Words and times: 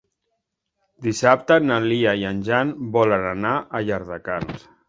Dissabte 1.07 1.57
na 1.67 1.77
Lia 1.85 2.15
i 2.23 2.27
en 2.31 2.41
Jan 2.49 2.75
volen 2.99 3.31
anar 3.37 3.55
a 3.81 3.87
Llardecans. 3.91 4.69